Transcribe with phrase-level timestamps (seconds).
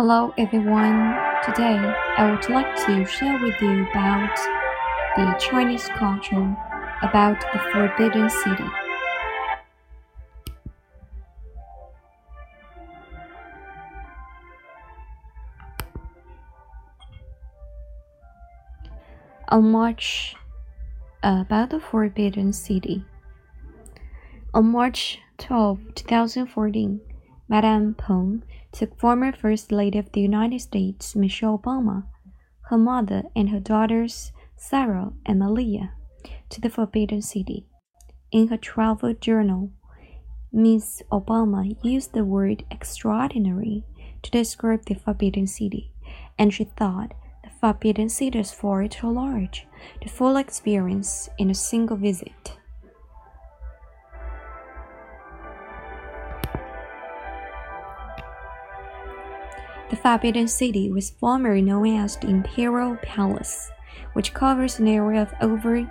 [0.00, 1.16] Hello everyone.
[1.44, 1.76] Today
[2.18, 4.30] I would like to share with you about
[5.16, 6.56] the Chinese culture
[7.02, 8.62] about the Forbidden City.
[19.48, 20.36] On March
[21.24, 23.04] uh, about the Forbidden City.
[24.54, 27.00] On March 12, 2014,
[27.50, 32.04] Madame Peng took former First Lady of the United States Michelle Obama,
[32.68, 35.92] her mother, and her daughters Sarah and Malia
[36.50, 37.64] to the Forbidden City.
[38.30, 39.70] In her travel journal,
[40.52, 43.84] Miss Obama used the word extraordinary
[44.22, 45.90] to describe the Forbidden City,
[46.38, 49.66] and she thought the Forbidden City is far too large
[50.02, 52.58] to full experience in a single visit.
[60.02, 63.70] Forbidden City was formerly known as the Imperial Palace,
[64.12, 65.90] which covers an area of over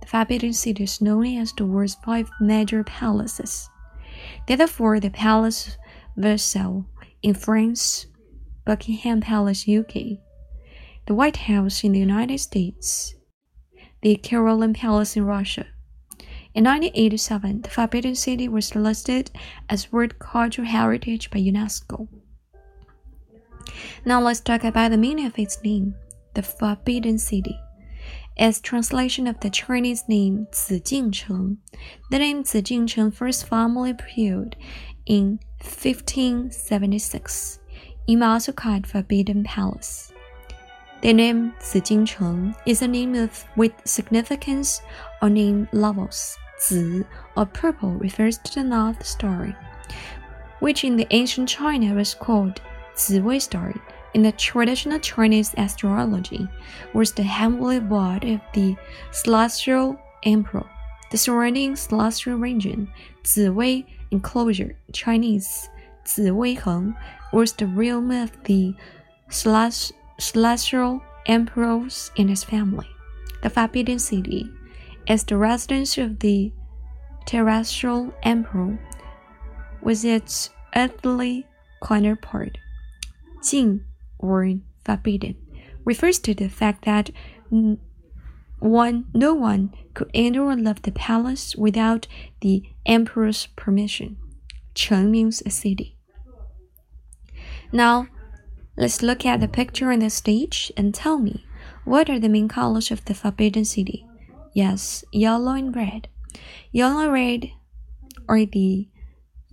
[0.00, 3.68] The Forbidden City is known as the world's five major palaces.
[4.46, 5.76] Therefore, the Palace
[6.16, 6.84] Versailles
[7.22, 8.06] in France,
[8.64, 10.18] Buckingham Palace, UK,
[11.06, 13.14] the White House in the United States,
[14.02, 15.66] the Kremlin Palace in Russia,
[16.54, 19.30] in 1987, the Forbidden City was listed
[19.68, 22.06] as World Cultural Heritage by UNESCO.
[24.04, 25.96] Now let's talk about the meaning of its name,
[26.34, 27.58] the Forbidden City.
[28.38, 31.56] As translation of the Chinese name Zijingcheng,
[32.10, 34.54] the name Zijingcheng first formally appeared
[35.06, 37.58] in 1576.
[38.06, 40.13] You may also call it Forbidden Palace.
[41.04, 44.80] The name Zijingcheng is a name of, with significance
[45.20, 46.38] or name levels.
[46.58, 47.04] Zi
[47.36, 49.54] or purple refers to the North Star,
[50.60, 52.62] which in the ancient China was called
[52.96, 53.74] Ziwei Star.
[54.14, 56.48] In the traditional Chinese astrology,
[56.94, 58.74] was the heavenly body of the
[59.10, 60.64] celestial emperor.
[61.10, 62.90] The surrounding celestial region,
[63.24, 65.68] Ziwei enclosure, Chinese
[66.06, 66.96] Ziwei Heng,
[67.30, 68.74] was the realm of the
[69.28, 69.98] celestial
[71.26, 72.88] emperors and his family.
[73.42, 74.50] The Forbidden City
[75.06, 76.52] as the residence of the
[77.26, 78.78] terrestrial emperor
[79.82, 81.46] with its earthly
[81.82, 82.58] counterpart.
[83.42, 83.84] Jing,
[84.18, 84.50] or
[84.84, 85.36] forbidden,
[85.84, 87.10] refers to the fact that
[88.58, 92.06] one, no one could enter or leave the palace without
[92.40, 94.16] the emperor's permission.
[94.74, 95.98] Cheng means a city.
[97.70, 98.08] Now,
[98.76, 101.44] let's look at the picture on the stage and tell me
[101.84, 104.06] what are the main colors of the Forbidden City?
[104.52, 106.08] Yes, yellow and red.
[106.72, 107.50] Yellow and red
[108.28, 108.88] are the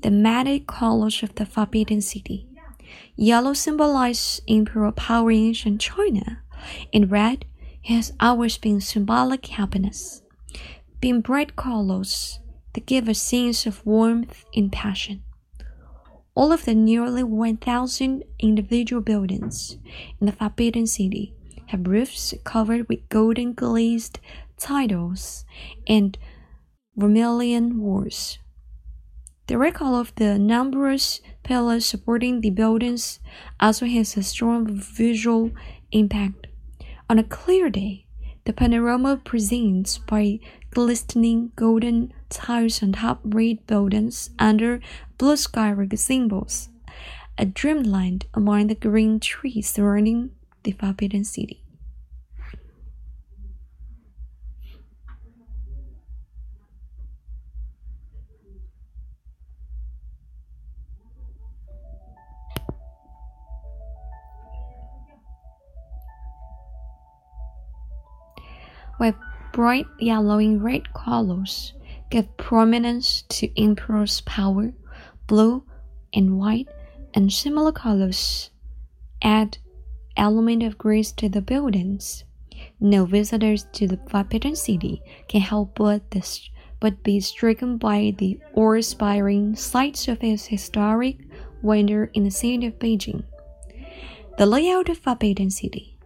[0.02, 2.48] thematic colors of the Forbidden City.
[3.16, 6.42] Yellow symbolizes imperial power in ancient China,
[6.94, 7.46] and red
[7.86, 10.22] has always been symbolic happiness.
[11.00, 12.40] Being bright colors
[12.74, 15.24] they give a sense of warmth and passion.
[16.34, 19.78] All of the nearly 1,000 individual buildings
[20.20, 21.34] in the Forbidden City
[21.68, 24.20] have roofs covered with golden glazed
[24.62, 25.44] titles,
[25.88, 26.18] and
[26.96, 28.38] vermilion walls.
[29.48, 33.20] The record of the numerous pillars supporting the buildings
[33.60, 35.52] also has a strong visual
[35.92, 36.48] impact.
[37.10, 38.06] On a clear day,
[38.46, 40.40] the panorama presents by
[40.72, 44.80] glistening golden tiles on top red buildings under
[45.22, 46.70] blue sky resembles
[47.38, 50.32] a dreamland among the green trees surrounding
[50.64, 51.64] the Forbidden City.
[69.00, 69.14] With
[69.54, 71.74] bright yellow and red colors,
[72.10, 74.74] give prominence to Emperor's power
[75.32, 75.64] Blue
[76.14, 76.68] and white
[77.14, 78.50] and similar colors
[79.22, 79.60] add
[80.18, 82.26] element of grace to the buildings.
[82.82, 86.50] No visitors to the Forbidden City can help but, this,
[86.82, 91.20] but be stricken by the awe-inspiring sights of its historic
[91.62, 93.24] wonder in the city of Beijing.
[94.38, 95.98] The layout of Forbidden City.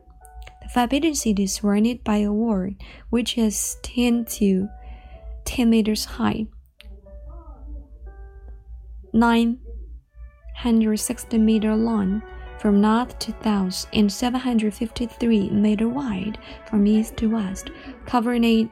[0.61, 2.69] The Forbidden City is surrounded by a wall
[3.09, 4.69] which is 10 to
[5.45, 6.45] 10 meters high,
[9.15, 12.21] 960 meter long
[12.59, 17.69] from north to south and 753 meter wide from east to west,
[18.05, 18.69] covering an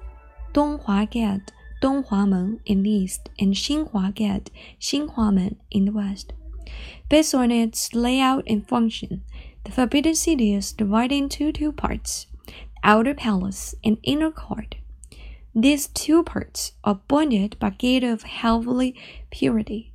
[0.53, 1.51] Donghua Gate,
[1.81, 4.49] Donghuamen, in the east, and Xihua Gate,
[4.79, 6.33] Xihuamen, in the west.
[7.09, 9.23] Based on its layout and function,
[9.63, 12.27] the Forbidden City is divided into two parts
[12.83, 14.75] outer palace and inner court.
[15.55, 18.95] These two parts are bonded by gate of heavenly
[19.29, 19.93] purity.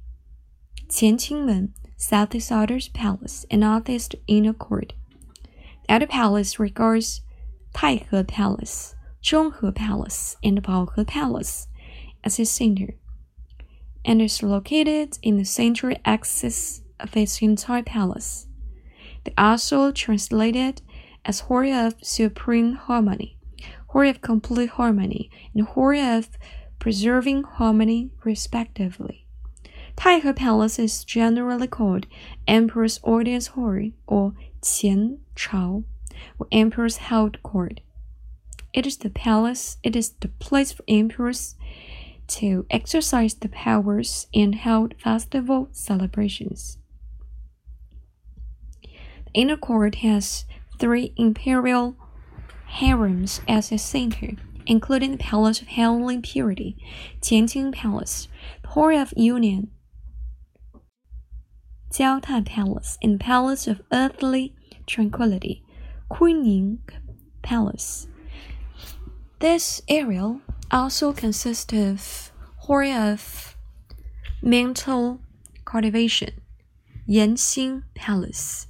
[0.88, 4.93] Qianqingmen, southeast outer palace, and northeast inner court.
[5.87, 7.22] The outer palace regards
[7.75, 11.66] Taihe Palace, Zhonghe Palace, and Baohe Palace
[12.22, 12.94] as its center,
[14.05, 18.46] and is located in the central axis of its entire palace.
[19.25, 20.82] They also translated
[21.25, 23.38] as Hall of Supreme Harmony.
[23.88, 26.29] Hall of complete harmony, and Hall of
[26.79, 29.26] preserving harmony, respectively.
[29.96, 32.06] Taihe Palace is generally called
[32.46, 35.82] Emperor's Audience Hall or Qian Chao,
[36.37, 37.81] where emperors held court.
[38.73, 41.56] It is the palace, it is the place for emperors
[42.29, 46.79] to exercise the powers and held festival celebrations.
[48.82, 48.91] The
[49.34, 50.44] inner court has
[50.79, 51.96] three imperial
[52.69, 54.32] harems as a center,
[54.67, 56.76] including the Palace of Heavenly Purity,
[57.20, 58.29] Qianqing Palace,
[58.67, 59.70] Hall of Union,
[61.93, 64.55] Jiaotai Palace, and the Palace of Earthly
[64.87, 65.65] Tranquility,
[66.11, 66.79] Kunning
[67.43, 68.06] Palace.
[69.41, 73.56] This area also consists of Hall of
[74.43, 75.20] Mental
[75.65, 76.43] Cultivation,
[77.09, 78.67] Yanxing Palace,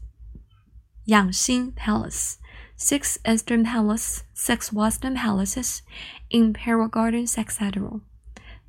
[1.09, 2.39] Yangxing Palace,
[2.79, 5.83] six Eastern Palace, six Western Palaces,
[6.31, 8.01] Imperial Gardens, etc.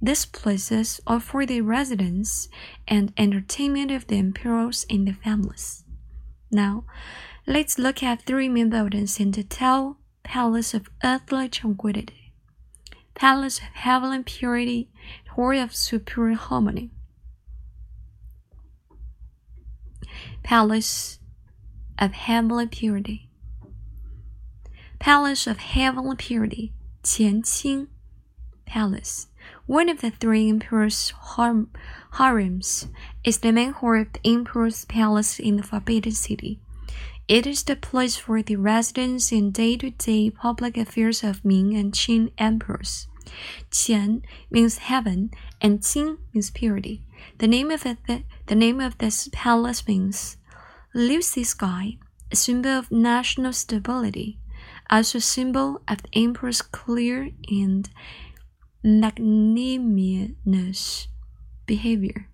[0.02, 2.50] These places are for the residence
[2.88, 5.84] and entertainment of the emperors and their families.
[6.52, 6.86] Now,
[7.46, 12.34] let's look at three main buildings in detail Palace of Earthly Tranquility,
[13.14, 14.90] Palace of Heavenly Purity,
[15.36, 16.90] Hall of Superior Harmony,
[20.42, 21.20] Palace
[22.00, 23.29] of Heavenly Purity.
[25.00, 27.88] Palace of Heavenly Purity, Qianqing
[28.66, 29.28] Palace.
[29.66, 31.14] One of the three emperor's
[32.12, 32.88] harems
[33.24, 36.60] is the main hall of the emperor's palace in the Forbidden City.
[37.30, 42.34] It is the place for the residence and day-to-day public affairs of Ming and Qing
[42.38, 43.08] emperors.
[43.72, 47.04] Qian means heaven and Qing means purity.
[47.38, 50.36] The name of, the, the name of this palace means
[50.94, 52.00] Lucy sky,
[52.32, 54.40] a symbol of national stability
[54.90, 57.90] as a symbol of the emperor's clear and
[58.84, 59.88] magnanimous
[61.66, 62.28] behavior.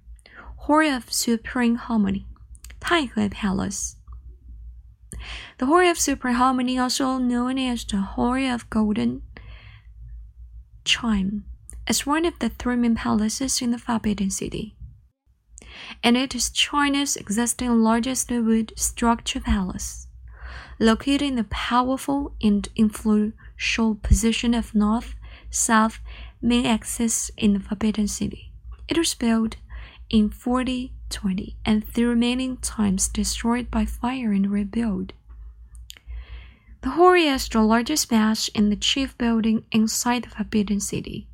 [0.57, 2.25] Hall of Supreme Harmony,
[2.79, 3.97] Taihe Palace.
[5.57, 9.21] The Hall of Supreme Harmony, also known as the Hall of Golden
[10.85, 11.43] Chime,
[11.87, 14.75] is one of the three main palaces in the Forbidden City.
[16.03, 20.04] And it is China's existing largest wood structure palace
[20.79, 25.15] located in the powerful and influential position of north
[25.49, 25.99] south
[26.41, 28.51] main axis in the Forbidden City.
[28.87, 29.55] It was built
[30.09, 35.13] in 4020 and through many times destroyed by fire and rebuilt.
[36.81, 41.27] The hall is the largest mass in the chief building inside the Forbidden City.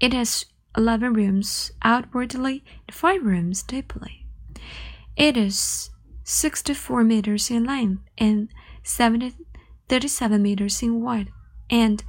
[0.00, 0.44] It has
[0.76, 4.26] 11 rooms outwardly and 5 rooms deeply.
[5.16, 5.90] It is
[6.30, 8.50] 64 meters in length and
[8.82, 9.32] 70,
[9.88, 11.30] 37 meters in width
[11.70, 12.04] and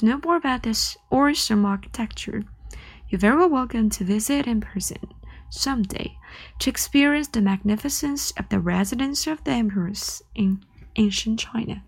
[0.00, 2.44] To know more about this awesome architecture,
[3.10, 4.96] you're very welcome to visit in person
[5.50, 6.16] someday
[6.60, 10.64] to experience the magnificence of the residence of the emperors in
[10.96, 11.84] ancient China.